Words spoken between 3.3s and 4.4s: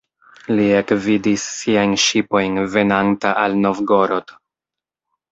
al Novgorod.